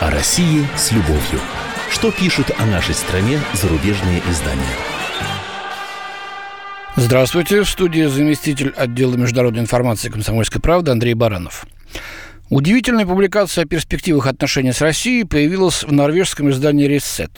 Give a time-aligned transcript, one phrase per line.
[0.00, 1.40] О России с любовью.
[1.90, 4.62] Что пишут о нашей стране зарубежные издания?
[6.94, 7.62] Здравствуйте.
[7.62, 11.66] В студии заместитель отдела международной информации «Комсомольской правды» Андрей Баранов.
[12.48, 17.32] Удивительная публикация о перспективах отношений с Россией появилась в норвежском издании «Ресет».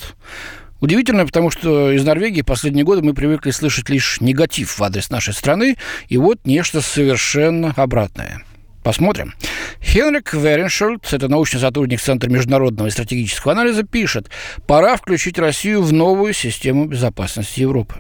[0.81, 5.33] Удивительно, потому что из Норвегии последние годы мы привыкли слышать лишь негатив в адрес нашей
[5.33, 5.79] страны,
[6.09, 8.43] и вот нечто совершенно обратное–
[8.83, 9.35] Посмотрим.
[9.83, 14.31] Хенрик Вереншольд, это научный сотрудник Центра международного и стратегического анализа, пишет,
[14.67, 17.97] пора включить Россию в новую систему безопасности Европы.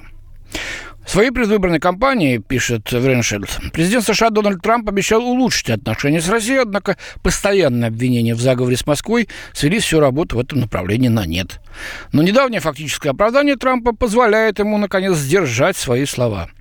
[1.04, 6.60] В своей предвыборной кампании, пишет Вреншельд, президент США Дональд Трамп обещал улучшить отношения с Россией,
[6.60, 11.60] однако постоянные обвинения в заговоре с Москвой свели всю работу в этом направлении на нет.
[12.12, 16.48] Но недавнее фактическое оправдание Трампа позволяет ему, наконец, сдержать свои слова–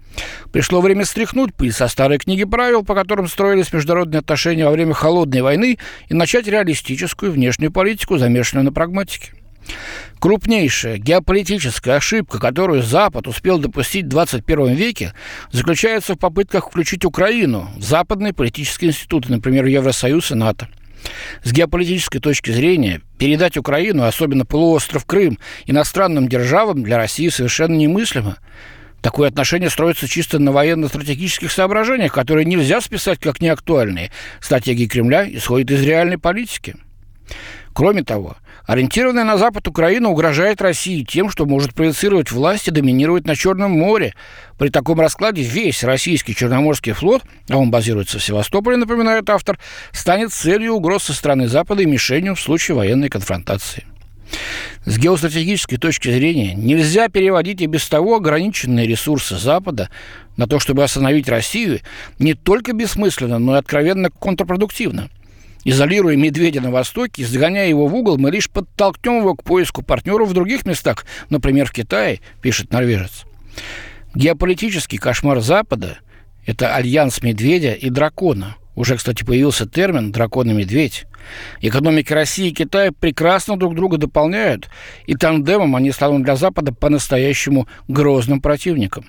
[0.51, 4.93] Пришло время стряхнуть пыль со старой книги правил, по которым строились международные отношения во время
[4.93, 5.77] холодной войны,
[6.09, 9.31] и начать реалистическую внешнюю политику, замешанную на прагматике.
[10.19, 15.13] Крупнейшая геополитическая ошибка, которую Запад успел допустить в 21 веке,
[15.51, 20.67] заключается в попытках включить Украину в западные политические институты, например, Евросоюз и НАТО.
[21.43, 28.37] С геополитической точки зрения передать Украину, особенно полуостров Крым, иностранным державам для России совершенно немыслимо.
[29.01, 34.11] Такое отношение строится чисто на военно-стратегических соображениях, которые нельзя списать как неактуальные.
[34.39, 36.75] Стратегия Кремля исходит из реальной политики.
[37.73, 38.35] Кроме того,
[38.65, 43.71] ориентированная на Запад Украина угрожает России тем, что может проецировать власть и доминировать на Черном
[43.71, 44.13] море.
[44.59, 49.57] При таком раскладе весь российский Черноморский флот, а он базируется в Севастополе, напоминает автор,
[49.93, 53.85] станет целью угроз со стороны Запада и мишенью в случае военной конфронтации.
[54.85, 59.89] С геостратегической точки зрения нельзя переводить и без того ограниченные ресурсы Запада
[60.37, 61.81] на то, чтобы остановить Россию,
[62.17, 65.09] не только бессмысленно, но и откровенно контрпродуктивно.
[65.63, 70.29] Изолируя медведя на Востоке, загоняя его в угол, мы лишь подтолкнем его к поиску партнеров
[70.29, 73.25] в других местах, например, в Китае, пишет норвежец.
[74.15, 75.99] Геополитический кошмар Запада–
[76.47, 81.05] это альянс медведя и дракона– уже, кстати, появился термин «дракон и медведь».
[81.61, 84.69] Экономики России и Китая прекрасно друг друга дополняют,
[85.05, 89.05] и тандемом они станут для Запада по-настоящему грозным противником.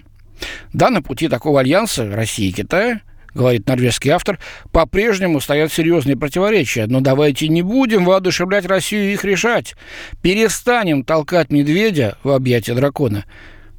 [0.73, 3.01] Да, на пути такого альянса России и Китая
[3.35, 4.39] говорит норвежский автор,
[4.73, 6.87] по-прежнему стоят серьезные противоречия.
[6.87, 9.75] Но давайте не будем воодушевлять Россию их решать.
[10.21, 13.25] Перестанем толкать медведя в объятия дракона.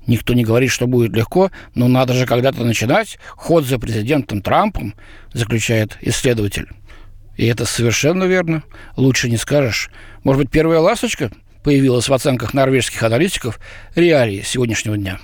[0.08, 3.18] Никто не говорит, что будет легко, но надо же когда-то начинать.
[3.32, 4.96] Ход за президентом Трампом,
[5.34, 6.68] заключает исследователь.
[7.36, 8.64] И это совершенно верно.
[8.96, 9.90] Лучше не скажешь.
[10.24, 11.32] Может быть, первая ласточка
[11.64, 13.60] появилась в оценках норвежских аналитиков
[13.96, 15.20] реалии сегодняшнего дня.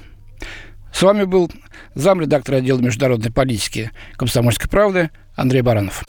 [0.92, 1.52] С вами был
[1.94, 6.04] замредактор отдела международной политики «Комсомольской правды» Андрей Баранов.